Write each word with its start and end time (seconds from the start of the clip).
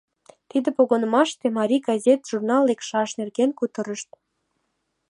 Тиде 0.49 0.69
погынымашыште 0.77 1.47
марий 1.57 1.81
газет, 1.89 2.19
журнал 2.29 2.61
лекшаш 2.69 3.09
нерген 3.19 3.49
кутырышт. 3.59 4.09